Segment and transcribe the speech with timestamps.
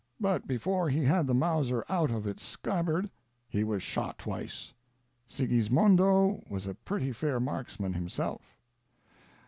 [0.19, 3.11] But before he had the Mauser out of its scabbard
[3.47, 4.73] he was shot twice;
[5.27, 8.57] Sigismondo was a pretty fair marksman himself.